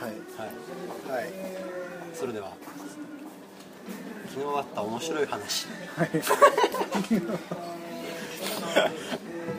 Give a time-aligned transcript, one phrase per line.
[0.00, 0.10] はい。
[1.12, 1.32] はい。
[2.14, 2.52] それでは
[4.28, 5.66] 昨日あった面白い話。
[5.96, 6.08] はい。
[6.10, 6.18] こ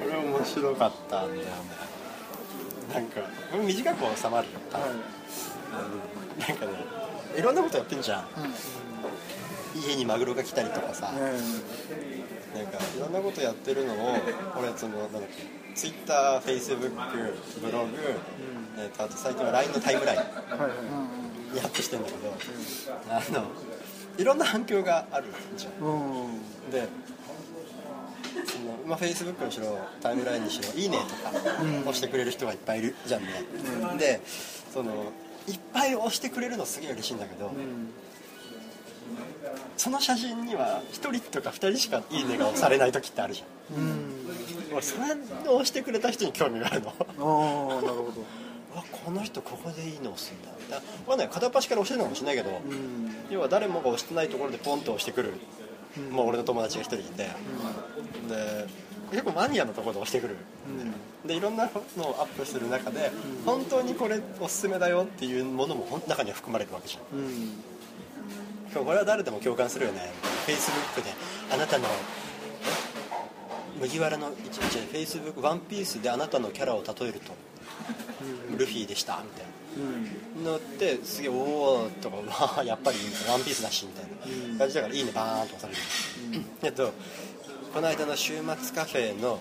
[0.09, 1.47] れ面白かったんだよね。
[2.93, 3.21] なんか
[3.63, 4.59] 短く収まるよ。
[4.71, 5.01] 多分、うん
[6.39, 6.71] なんかね
[7.37, 8.25] いろんなことやってんじゃん。
[9.75, 11.19] 家にマグロが来たりとかさ、うん。
[11.19, 11.35] なん
[12.67, 14.17] かいろんなことやってるのを
[14.57, 17.97] 俺そのなんだっけツイッターフェイスブックブログ、
[18.77, 20.19] えーとあと最近は LINE のタイムライン
[21.53, 22.33] にアップしてんだけど
[23.09, 23.45] あの
[24.17, 25.27] いろんな反響がある
[25.57, 25.73] じゃん。
[25.83, 26.71] うん。
[26.71, 26.87] で
[28.45, 31.31] その、まあ、Facebook にしろタイムラインにしろ「いいね」とか
[31.81, 33.29] 押してくれる人がいっぱいいるじゃんね、
[33.97, 34.21] で
[34.73, 35.11] その
[35.47, 37.51] いっぱい押してくれるのすげえ嬉しいんだけど、
[39.75, 43.77] その写真には1人とか2人しか「いいね」が押されない時ってあるじゃん。
[43.77, 44.10] うん
[44.71, 46.89] 俺それを押してくれた人に興味があるの。
[46.89, 48.23] ああなるほど。
[48.73, 50.77] うわこの人ここで「いいね」押すんだ。
[50.77, 53.15] だこれね片っ端から押してるのかもしれないけど、うん。
[53.29, 55.33] 要は誰もが押してないところでポンと押してくる、
[56.09, 57.23] もう俺の友達が一人いて、
[58.29, 58.67] で
[59.11, 60.37] 結構マニアのところで押してくる。
[61.25, 63.11] でいろんなのをアップする中で、
[63.45, 67.19] 本当にこれおすすめだよっていうものも中には含まれるわけじゃん。
[67.19, 67.63] うん。
[68.71, 70.11] 今日これは誰でも共感するよね。
[70.47, 71.11] Facebook で
[71.53, 71.87] あなたの
[73.81, 77.33] 麦わらの一日フェイスブックワンピースであなたのキャラを例えると、
[78.57, 79.51] ルフィでしたみたいな。
[80.37, 80.43] うん。
[80.43, 84.59] のってすげえおおとかわあやっぱりワンピースだしみたいな。
[84.59, 86.91] 感じだからいいねバーンと押される、えっと
[87.73, 88.43] この間の週末
[88.75, 89.39] カフェの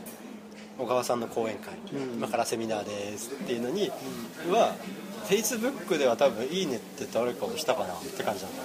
[0.79, 2.15] 小川さんの講演会、うん。
[2.15, 3.91] 今からセミナーですっていうのに、
[4.49, 4.75] は
[5.27, 8.57] フェイスブックでは多分いいねって誰か押したかなって感じなん。
[8.57, 8.63] だ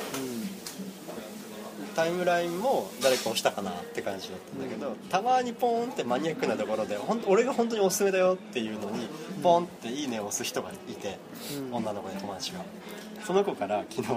[1.95, 9.07] タイムラインも誰か押したかなって感じだったんだけど、たまにポーンってマニアックなところでほんと俺が本当におすすめだよっていうのに
[9.41, 11.17] ポンっていいねを押す人がいて、
[11.57, 11.75] うん。
[11.75, 12.59] 女の子で友達が。
[13.25, 14.07] その子から昨日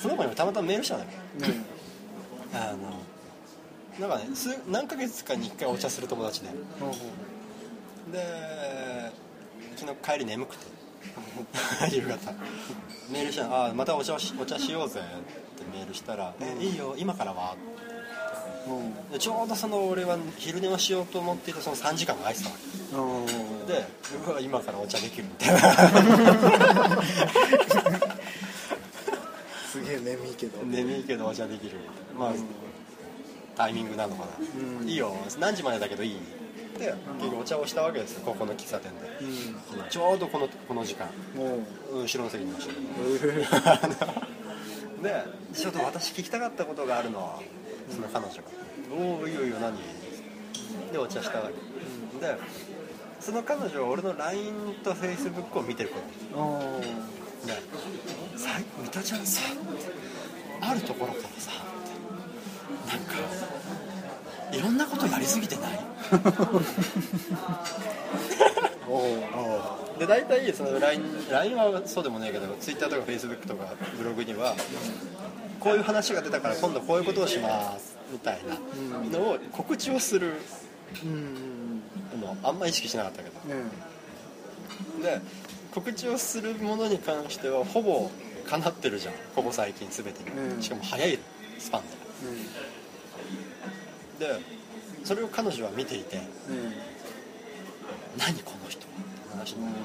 [0.00, 1.58] その子にもたまたまメールしたんだけど
[2.54, 2.74] あ
[4.00, 6.48] のなんかね数何ヶ月かに1回お茶する友達で。
[8.10, 9.12] で
[9.76, 10.66] 昨日帰り眠くて
[11.90, 12.32] 夕方。
[13.10, 17.56] メールしたらあまたお茶しお茶しようぜ」ってメールしたら「えいいよ今からは?」
[19.12, 22.50] でちょうどその俺は昼寝をしようと思っていたその3時間が空いてた。
[22.50, 22.56] わ
[23.26, 23.84] けで
[24.26, 25.60] うわ今からお茶できるみたいな。
[29.72, 30.58] すげえ眠いけど。
[30.62, 31.78] 眠いけどお茶できる。
[32.16, 32.32] まあ
[33.56, 34.28] タイミングなのかな、
[34.80, 34.88] うん。
[34.88, 36.16] いいよ何時までだけどいい
[36.82, 41.06] で結局お茶をしたわけですよここの喫茶店で、ちょうどこのこの時間。
[41.36, 41.82] もう。
[42.00, 44.06] 後ろの席にいました
[45.02, 47.42] でちょっと私聞きたかったことがあるの
[47.90, 48.42] その彼女が
[48.90, 49.76] 「おおいいよいいよ何?」
[50.90, 52.36] でお茶したわけ、で
[53.20, 55.98] その彼女は俺の LINE と Facebook を見てる子
[56.40, 56.60] あ
[57.46, 57.52] で
[58.38, 58.48] 「さ
[58.82, 59.40] 三田ちゃんさ
[60.60, 61.50] あるところからさ」
[62.88, 63.14] なんか
[64.52, 65.80] いろんなことやりすぎてない？
[68.88, 74.54] おおで大体その LINE, LINE はそうでもないけど Twitter とか Facebook とかブログには
[75.60, 78.56] こういう話が出たから今度こういうことをしますみたいな
[79.18, 80.32] のを告知をする
[81.04, 81.82] うん
[82.20, 83.38] のあんま意識しなかったけど。
[83.54, 83.62] ね
[85.02, 85.20] で
[85.72, 88.10] 告知をするものに関してはほぼ
[88.46, 89.14] 叶ってるじゃん。
[89.34, 91.18] ここ最近全てうんにしかも早い
[91.58, 91.88] スパンで
[94.22, 94.40] で
[95.04, 96.28] それを彼女は見ていてね
[98.16, 99.76] 何この人はって話になる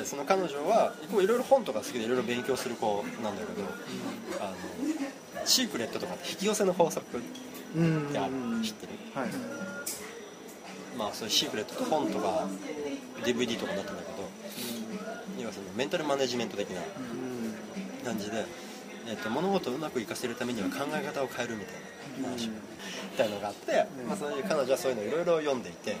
[0.00, 3.68] でその彼女はこういろいろ本とか好きでいろいろ勉強する子なんだけど、
[4.40, 7.20] あのシークレットとかって引き寄せの法則っ
[7.76, 8.32] うんてある、
[8.64, 8.92] 知ってる？
[9.14, 9.28] はい。
[10.96, 12.48] まあそういうシークレットと本とか
[13.24, 14.28] DVD とかになってるんだけど
[15.42, 18.04] 要はそのメンタルマネジメント的なうん。
[18.06, 18.44] 感じで、
[19.06, 21.74] えっと物事をうまくいかせるためには考え方を変えるみたい
[22.22, 22.54] な話み
[23.16, 24.08] たいのがあって、うん。
[24.08, 25.96] まあ、そういう彼女はそういうのいろいろ読んでいて、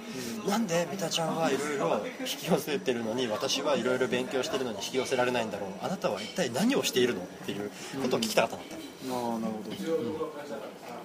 [0.48, 7.70] なんで三田ちゃんはいろいろ引き寄せてるのに私はいろいろ勉強してるのに引き寄せられないんだろうあなたは一体何をしているのっていう
[8.02, 9.70] ことを聞きたかったんだって、ああなるほど。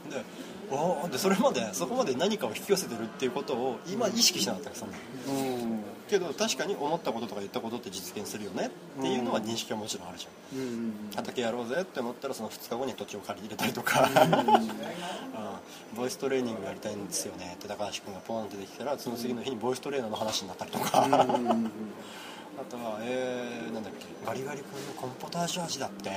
[0.09, 0.23] で
[0.71, 4.97] おーでそれまでそこまで何かを引き寄せてるっていうことを今意識しなかったからそんな
[5.27, 8.71] うんけど確かに思ったこととか言ったことって実現するよね。
[8.99, 10.59] っていうのは認識はもちろんあるじゃん。
[10.59, 10.93] うん。
[11.15, 14.69] 畑やろうぜって思ったらその2日後に土地を借り入れたりとか、 うん。
[15.95, 23.83] ボイストレーニングやりたいんですよねって高橋君がポンって出てきたらその次の日にボイストレーナーの話になったりとか、あとはえー、なん。
[23.83, 26.09] だっけガリガリ君のコンポタージュ味だって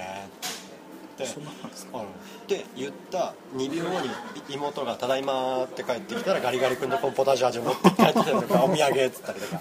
[1.12, 1.26] って。
[1.26, 2.06] そんななん。
[2.48, 4.10] で言った2秒後に
[4.48, 9.60] 妹が「ただいま」って帰ってきたらガリガリ君のコンポタージュ味を持って帰ってきたりとかお土産っつったりとか。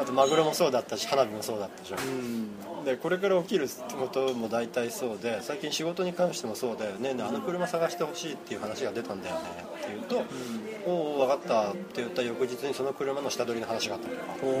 [0.00, 2.84] あとマグロもそうだったし花火もそうだったじゃんうん。
[2.84, 3.68] でこれから起きる
[3.98, 7.14] ことも大体そうで最近仕事に関してもそうだよね。
[7.14, 9.40] ねあの車探してほしいっていう話が出たんだよね。
[9.40, 10.24] って言うと
[10.88, 14.46] 「おお分かった」って言った翌日にその車の下取りの話があったりとか。
[14.46, 14.52] よ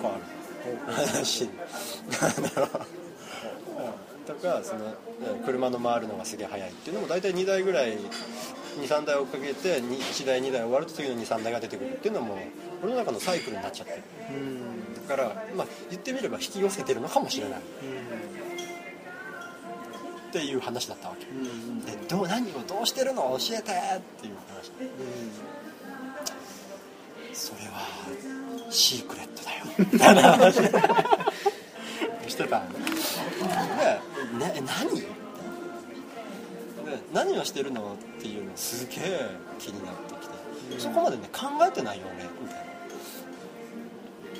[0.00, 0.40] くある。
[0.86, 1.48] 話
[2.20, 2.70] なんだろう
[4.26, 4.94] とかその
[5.44, 7.96] 車の回るのがすげえ速いっていうのも大体2台ぐらい
[8.80, 12.38] 23台追っかけて1台2台終わると次の23台が出てくるっていうのも
[12.82, 14.02] 俺の中のサイクルになっちゃってる。
[14.30, 14.70] うん
[15.08, 17.58] だから、まあ、言ってみれば引き寄せてるのかもしれない。
[17.58, 17.62] っ
[20.32, 21.26] ていう話だったわけ。
[21.90, 23.36] でどう何をどうしてるの？
[23.40, 23.64] 教えてっ
[24.20, 24.70] ていう話。
[27.32, 27.88] それは
[28.70, 29.64] シークレットだよ。
[29.92, 30.60] みたいな話
[32.40, 35.06] してたのでねえ何で
[37.12, 40.34] 何をしてるのっていうのすげえ気になってきて
[40.80, 42.70] そこまでね考えてないよ俺みたいな。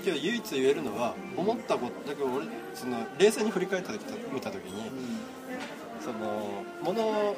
[0.03, 4.01] けど唯一言えるのは思ったことだけど俺その冷静に振り返った時
[4.33, 4.91] 見た時に
[6.03, 7.37] その物の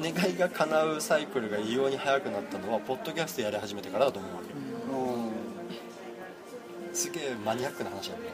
[0.00, 4.54] 願いが叶うサイクルが異様に速くなったのはポッドキャストやり始めてからだと思うわけよ。
[6.92, 8.30] すげえマニアックな話だけど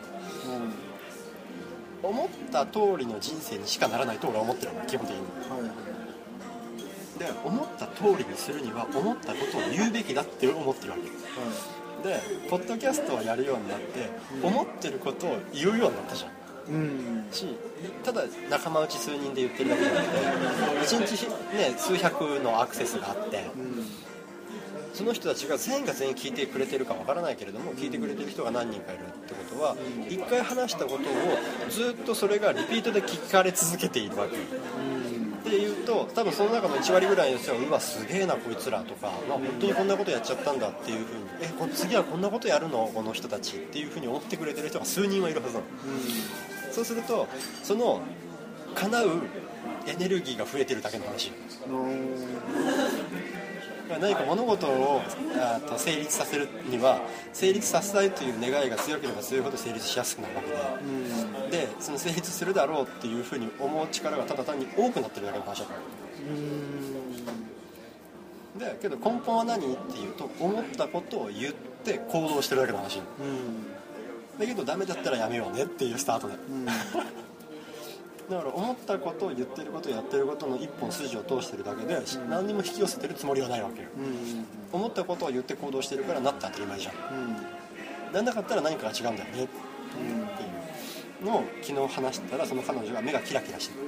[2.05, 5.23] 思った通りの人生にしかならないと俺は思ってるの基本的に。
[7.19, 12.09] で思った通りにするには思ったことを言うべきだって思ってるわけ。
[12.09, 12.21] で
[12.51, 14.11] ポッドキャストをやるようになって
[14.43, 16.31] 思ってることを言うようになったじゃん。
[16.75, 17.27] うん。
[17.31, 17.47] し
[18.03, 23.45] ただ仲間内数人で言ってるだけじゃなくて1日、ね、数百のアクセスがあって
[24.95, 29.77] その人たちが全員が全員聞いてくれてるかわからないけれども聞いてくれてる人が何人かいるってことは
[30.09, 31.01] 一回話したことを
[31.69, 34.37] ずっとそれがリピートで聞かれ続けているわけ。
[34.37, 45.67] っていうと多分その中の1割ぐらいの人はうわすげえなこいつらとか、まあ、本当にこんなことやっちゃったんだっていうふうにえこ次はこんなことやるのこの人たちっていうふうに思ってくれてる人が数人はいるはずなの。
[46.73, 47.29] そうすると
[47.63, 48.01] その
[48.75, 49.23] 叶う
[49.87, 51.31] エネルギーが増えてるだけの話
[53.89, 55.03] 何か物事を
[55.37, 57.01] あと成立させるには
[57.33, 60.49] 成立させたいという願いが強ければ強いほど成立しやすくなるわけ
[61.51, 61.67] で。
[61.67, 65.75] でその成立するだろうっていうふうに思う力がただ単に多くなってるだけの話だか
[68.61, 68.67] ら。
[68.73, 71.55] でけど根本は何っていうと思ったことを言っ
[71.85, 73.01] て行動してるだけの話。
[74.39, 76.41] だけどダメだったらやめようねっていうスタートだよ
[78.31, 81.99] だから思ったことを言ってることやってることの一本筋を通してるだけで
[82.29, 83.89] 何にも引き寄せてるつもりはないわけよ。
[84.73, 86.95] 思ったことを言って行動してるからなって当たり前じゃん。
[88.13, 90.55] なんなかったら何かが違うんだよねっていう。
[91.25, 93.81] のを昨日話したらその彼女が目がキラキラしてる。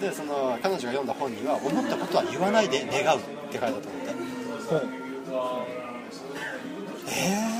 [0.00, 4.24] でその彼女が読んだ本には思ったことは言わないで願うって書いてあったんだって
[7.06, 7.53] えー、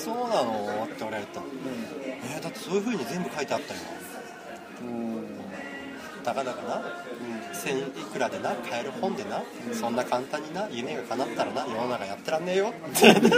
[0.00, 0.84] そうなの？
[0.84, 1.46] って俺は言ったの
[2.04, 3.80] えー、だってそういう風に全部書いてあったよ。
[6.22, 6.82] たかだかな、
[7.54, 7.82] 千い
[8.12, 8.54] くらでな？
[8.54, 9.42] 買える本でな、
[9.72, 10.68] そんな簡単にな？
[10.70, 11.62] 夢が叶ったらな？
[11.66, 12.68] 世の中やってらんねえよ。
[12.68, 13.32] ってっていう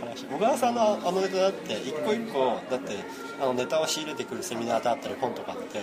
[0.00, 2.94] 話小川さんのあのネタだって一個一個だって
[3.42, 5.80] あのネタを仕入れてくるセミナーだったり本とかって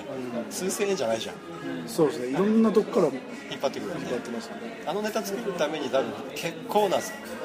[0.49, 1.35] 数千円じゃないじゃん。
[1.87, 2.27] そうですね。
[2.29, 4.55] いろんなとこから引っ張ってくるよねやってますね。
[4.85, 6.97] あのネタ作るために多分結構な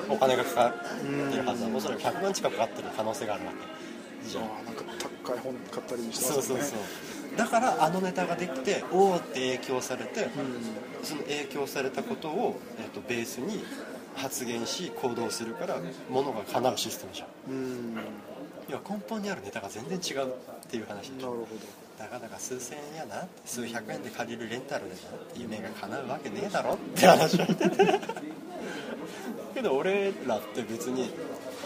[0.09, 4.29] お金がかかってるはずだおそらく100万近くかかってる可能性があるわけ。
[4.29, 4.85] じゃんああなんか
[5.25, 6.79] 高い本買ったりしてそうそうますね
[7.29, 7.37] そう。
[7.37, 10.29] だからあのネタができておおって影響されて、
[11.03, 13.65] その影響されたことを、えっとベースに
[14.17, 15.77] 発言し行動するから
[16.11, 17.29] ものが叶うシステムじゃん。
[17.51, 17.95] うん。
[17.95, 18.07] なる
[18.69, 20.33] いや根本にあるネタが全然違うっ
[20.69, 21.47] ていう話でしょほど。
[21.99, 24.97] だからだから数千円やな数百円で借りるレンタルでな
[25.37, 28.01] 夢が叶うわけねえだろって話をしてて
[29.55, 31.11] けど俺らって別に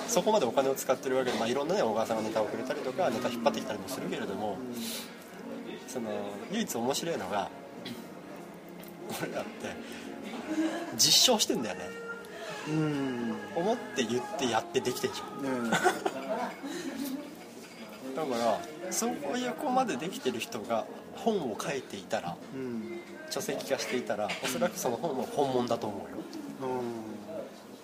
[0.09, 4.59] そこまでお金を使ってるわけで、まあ、いろんなね小川さんがネタをくれたりとかネタ引っ張ってきたりもするけれども
[5.87, 6.11] その
[6.53, 7.49] 唯一面白いのが
[9.23, 9.51] 俺らって
[10.97, 12.06] 実証してんだよね
[12.69, 15.71] 思って言ってやってできてんじゃん。
[15.71, 15.83] だか
[18.37, 23.01] らそういう子までできてる人が本を書いていたらうん。
[23.29, 26.07] 書籍化していたらおそらくその本は本物だと思うよ。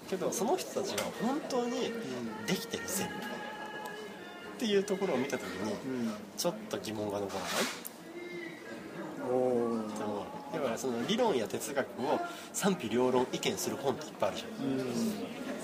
[0.09, 1.93] けどその人たちが本当に
[2.47, 3.17] できてる全部っ
[4.59, 6.12] ていうところを見た時にうん。
[6.37, 7.51] ちょっと疑問が残らない？
[10.73, 12.21] かからその理論や哲学を
[12.52, 14.69] 賛否両論意見する本っていっぱいあるじゃん。
[14.69, 14.93] うん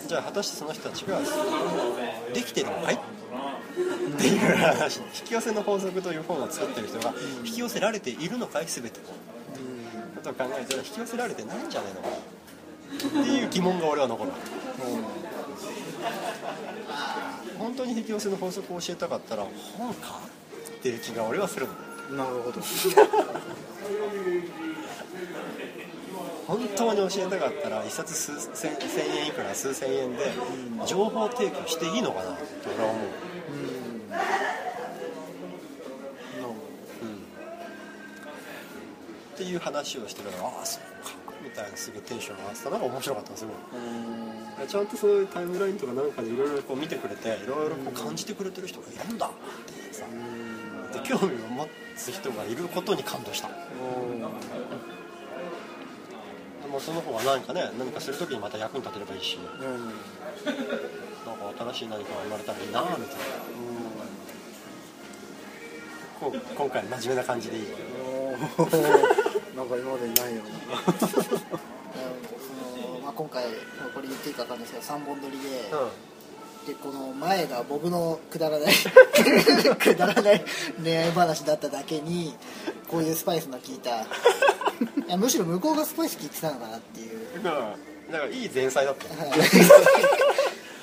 [0.09, 1.19] じゃあ果たしてその人たちが
[2.33, 2.95] できてるのかい？
[2.95, 2.99] っ
[4.17, 7.13] ていう話引き寄せの法則という本を作ってる人が
[7.45, 9.07] 引き寄せられているのかい全ての
[10.17, 12.09] ことを考えたら引き寄せられてないんじゃねえのか
[13.17, 13.23] な？
[13.23, 14.31] っていう疑問が俺は残る
[17.59, 19.45] 本当に引き寄せの法則を教えたかったら
[19.77, 20.21] 本か？
[20.79, 21.67] っていう気が俺はする
[22.13, 22.61] のなるほど
[26.47, 30.33] 本当に教えたかったら一冊数千千円いくら数千円で
[30.87, 32.33] 情報提供していいのかな？
[32.33, 33.05] って俺は思う。
[33.05, 33.11] うん。
[39.35, 41.13] っていう話をしてたからああそうか
[41.45, 42.71] みたいなすげえテンションが上がってた。
[42.71, 43.55] のが面白かったすごい。
[44.61, 49.31] どちゃんとそういうタイムラインとかなんかでいろいろこう見てくれていろいろこう感じてくれてる人がいるんだっ
[49.89, 50.07] てさ。
[50.07, 50.09] で
[51.09, 53.49] 興味を持つ人がいることに感動した。
[53.49, 53.55] で
[56.71, 59.39] もその子が何かね何かする時にまた役に立てればいいし。
[59.39, 59.93] うん
[61.27, 63.05] なんか新しい何かが生まれたらいいなみたいな。
[66.21, 67.65] こう今回真面目な感じでいい。
[69.57, 70.43] なんか今までにないよ
[73.03, 73.45] まあ、今回
[73.95, 75.49] これ言っていいか分かんないですけど3本撮りで,、
[76.69, 78.75] でこの前が僕のくだらない
[79.81, 80.45] くだらない
[80.83, 82.35] 恋愛話だっただけに
[82.87, 84.03] こういうスパイスの効いた。
[84.03, 84.05] い
[85.09, 87.77] やむしろ向こうがスパイス効いてたのかなっていう、だから
[88.13, 89.09] だからいい前菜だった。
[89.09, 89.41] よはい、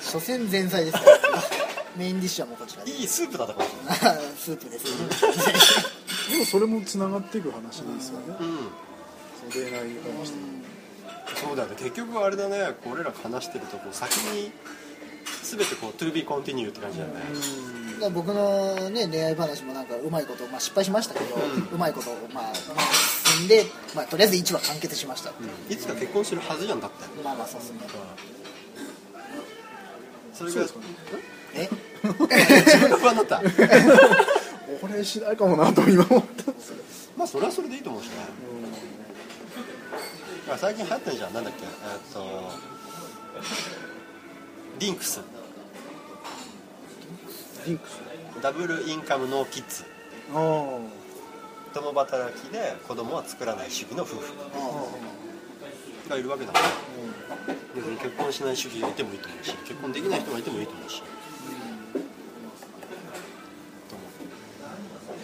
[0.01, 1.43] 所詮前菜ですから。
[1.95, 3.71] メインディッシュはもうこちらでいいスープだったかもし
[4.03, 4.19] れない。
[4.37, 4.85] スープです。
[4.85, 4.91] ね
[6.31, 8.35] でもそれもつながっていく話ですよね。
[8.39, 8.57] うん。
[9.51, 10.37] その恋愛に関して
[11.45, 11.75] そうだよね。
[11.77, 12.73] 結局あれだね。
[12.83, 14.51] こう俺らが話してるとこう先に
[15.45, 17.21] 全てこう to be continue って感じだよね
[18.13, 21.35] 僕の、ね、恋愛話もなんかうまいこと、まあ、失敗しましたけど、
[21.73, 25.31] うまいこと、まあ、進んで、まあ、とりあえず1話完結しました、
[25.69, 26.97] いつか結婚するはずじゃんだって。
[27.23, 27.79] まあまあそうですね。
[30.33, 30.85] それがそうですかね。
[31.53, 31.69] え？
[32.03, 33.41] 自分が不安だった。
[34.83, 36.51] 俺しないかもなと今思った。
[37.15, 38.11] まあそれはそれでいいと思うしね。
[40.51, 41.33] あ最近流行ってるじゃん。
[41.33, 41.63] なんだっけ？
[41.63, 42.51] えーっと
[44.79, 45.21] DINKs
[47.65, 47.99] DINKs
[48.41, 49.83] Double Income No Kids。
[51.73, 54.21] 共働きで子供は作らない主義の夫婦
[56.09, 56.65] がいるわけだから。
[58.01, 61.03] 結婚しない主義がいてもいいと思うし結婚できない人がいてもいいと思うし、
[61.95, 62.01] うん
[63.89, 64.03] と思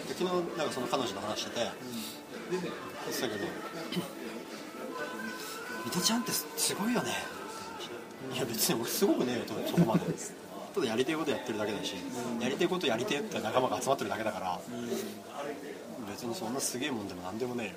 [0.04, 0.08] う。
[0.08, 1.70] で昨日なんかその彼女の話してて、
[2.50, 3.46] 言ってたけど
[5.84, 7.12] 「ミトちゃんってすごいよね」
[8.34, 10.04] いや別に俺すごくねえよとそこまで。
[10.74, 11.94] ただやりたいことやってるだけだし、
[12.40, 14.60] やりたいことやりてえって仲間が集まってるだけだから、
[16.08, 17.74] 別にそんなすげえもんでもなんでもねえよ。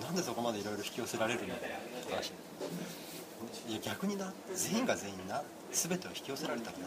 [0.00, 1.66] でなんでそこまでいろいろ引き寄せられるのって
[2.10, 2.32] 話。
[3.68, 6.84] いや逆にな全員が全員な全てを引き寄せられたらな。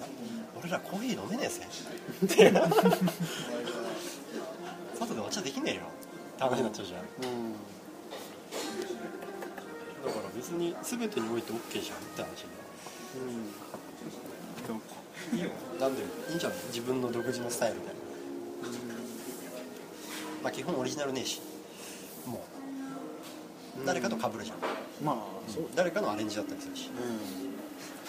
[0.60, 1.62] 俺らコーヒー飲めねえぜ。
[2.26, 2.52] っ て
[4.98, 5.82] 外でお茶できねえよ。
[5.82, 7.02] って話になっちゃうじゃん。
[10.06, 12.46] だから別に全てにおいて OK じゃんって話
[15.34, 17.82] いいよなんでいいんじゃない自分の独自のスタイルで
[20.44, 21.42] まあ基本オリジナルねえし
[22.26, 22.44] も
[23.82, 23.86] う。
[23.86, 24.58] 誰かと被るじゃん。
[25.06, 25.16] まあ
[25.52, 25.64] そう。
[25.76, 26.90] 誰かのアレンジだったりするし。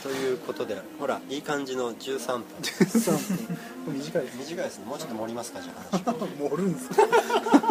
[0.02, 2.44] ということでほらいい感じの13分。
[2.62, 3.94] 3分。
[3.94, 4.84] 短いです短いですね。
[4.86, 5.98] もうちょっと盛りますかじゃあ。
[5.98, 6.94] 話 盛るんですか？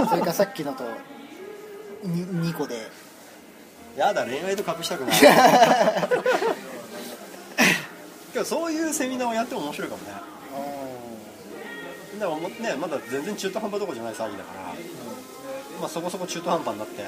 [0.09, 0.83] それからさっきのと
[2.05, 2.89] 2, 個で。
[3.97, 5.15] やだ恋愛とかぶしたくない
[8.43, 10.35] そういうセミナーをやっても面白いかもね。
[12.19, 14.61] でももねまだ全然中途半端どころじゃない騒ぎだから、
[15.79, 17.03] まあそこそこ中途半端になって、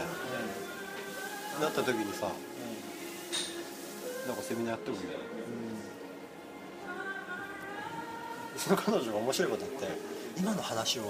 [1.61, 2.27] なった時にさ、
[4.27, 5.09] なんかセミナーやってもいいよ、
[8.57, 9.87] その彼女が面白いこと言って
[10.37, 11.03] 今の話を、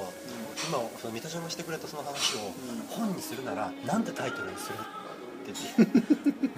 [0.69, 2.53] 今その三田ちゃんがしてくれたその話を
[2.89, 5.89] 本にするならなんてタイトルにするって言っ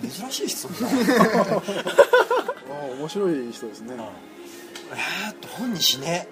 [0.01, 0.09] て。
[0.09, 0.87] 珍しい質問だ
[3.09, 3.95] 面白い人ですね。
[3.95, 6.27] えーっと本にしね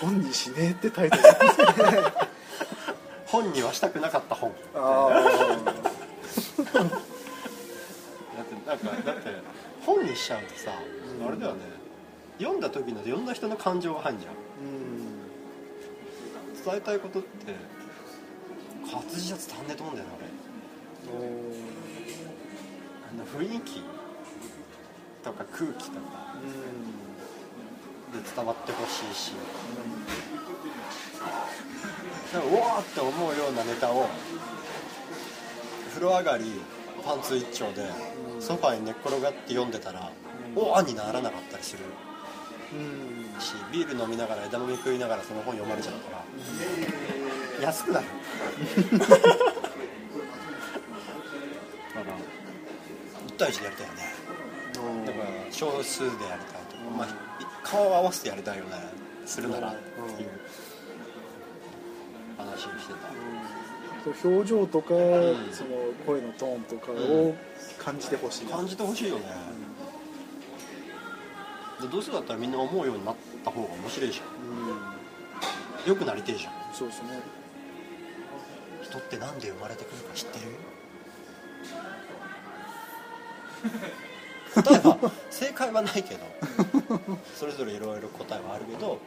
[0.00, 1.22] 本にしねえってタイトル。
[3.26, 4.52] 本にはしたくなかった本。
[4.76, 5.10] あ
[8.36, 9.22] だってなんかだって
[9.84, 10.70] 本にしちゃうとさ、
[11.26, 11.60] あれだよね。
[12.38, 14.32] 読んだ時の読んだ人の感情が入んじゃん。
[14.32, 14.38] うん。
[16.64, 17.28] 伝えたいことって
[18.92, 20.14] 活字じゃ伝わんねえと思うんだよね
[21.18, 21.30] 俺あ
[23.16, 23.82] の雰囲気
[25.22, 26.34] とか空気とか
[28.12, 29.32] で伝わってほしいし。
[32.32, 34.08] でもうわーって思うようなネタを
[35.90, 36.44] 風呂上がり
[37.04, 37.86] パンツ一丁で
[38.40, 40.10] ソファーに寝っ転がって読んでたら
[40.56, 41.84] 「おわ!」にならなかったりする。
[42.72, 43.22] うん。
[43.40, 46.22] しビール飲みながら枝豆食いながらその本読まれちゃうか
[47.60, 48.06] ら安くなる
[53.42, 54.00] 対1でやりたいよね。
[55.06, 57.08] だから少数でやりたいとか、まあ、
[57.64, 58.70] 顔を合わせてやりたいよね
[59.26, 59.76] するならっ
[60.16, 60.30] ていう
[62.38, 64.28] 話をしてた。
[64.28, 64.96] 表情とか、ん。
[65.52, 65.70] その
[66.06, 67.34] 声のトーンとかを
[67.78, 69.24] 感じてほしい、感じてほしいよね。
[71.80, 75.88] でどうせだったらみんな思うようになった方が面白いじゃん。
[75.88, 76.52] よくなりてえじゃん。
[76.72, 77.20] そうですね。
[78.82, 80.71] 人ってなんで生まれてくるか知ってる？
[84.54, 84.98] 答えは
[85.30, 86.20] 正解はないけど
[87.34, 88.98] それぞれいろいろ答えはあるけど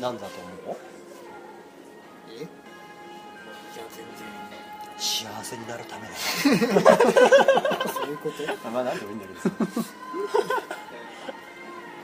[0.00, 0.76] 何だと思う？
[2.30, 2.34] え？
[2.38, 2.48] いや
[3.90, 4.04] 全
[4.98, 6.58] 幸せになるためだ然
[7.94, 8.68] そういうこと？
[8.68, 9.48] あまあ何でもいいんだけどさ。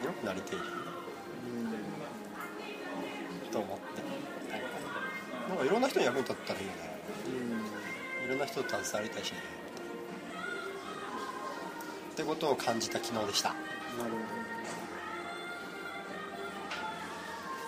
[0.05, 0.67] よくなりてえじゃ
[3.49, 3.51] ん。
[3.51, 3.85] と思って。
[5.49, 6.79] なんかいろんな人に役に立ったらいいよね。
[8.27, 9.39] いろんな人と携わりたいしね
[12.15, 13.49] ってことを感じた昨日でした。
[13.49, 13.59] なる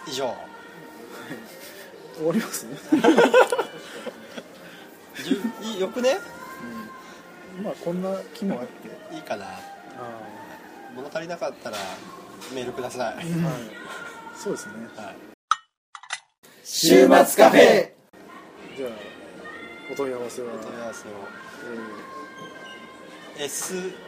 [0.07, 0.39] 以上ほど。
[2.17, 2.79] 終わ りますね、
[5.63, 6.19] いいよくね。
[7.59, 9.17] うん、まあこんな気もあって。
[9.17, 9.47] いいかな。
[9.47, 9.61] あ
[10.95, 11.77] 物足りなかったら
[12.55, 13.27] メールください、あはい。
[14.39, 14.73] そうですね。
[14.97, 15.17] はい、
[16.63, 17.91] 週末カフェ。
[18.77, 18.91] じゃあ
[19.93, 21.13] お問い合わせは、お問い合わせを。
[23.39, 24.06] え S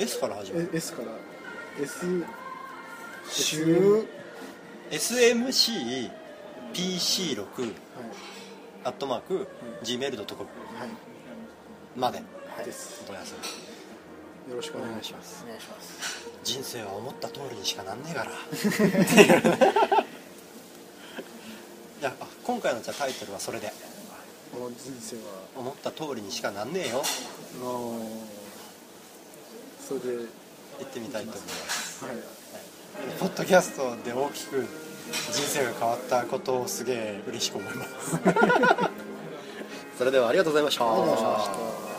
[0.00, 0.70] S から始まる。
[0.72, 1.08] S から。
[1.78, 2.24] S
[3.28, 4.06] 週
[4.90, 6.10] SMCPC6
[7.60, 7.70] はい。
[8.84, 9.46] アットマーク
[9.84, 10.88] Gmail.com はい。
[11.94, 12.16] まで。
[12.48, 12.64] はい。
[12.64, 13.02] です。
[13.04, 13.34] お問い合わせ
[14.50, 15.40] よろしくお願いします。
[15.40, 16.30] すお願いします。
[16.44, 18.30] 人生は思った通りにしかなんねえから。
[22.00, 23.70] いやあ今回のじゃあタイトルはそれで。
[24.50, 25.22] この人生は。
[25.56, 27.02] 思った通りにしかなんねえよ。
[27.02, 28.19] あー
[29.90, 30.06] それで
[30.78, 32.04] 言ってみたいと思います。
[32.04, 32.16] はい。
[33.18, 34.68] ポッドキャストで大きく人
[35.32, 38.16] 生が変わったことをすげえ嬉しく思います。
[39.98, 40.84] それではありがとうございました。
[40.84, 41.46] ありがとうございまし
[41.84, 41.89] た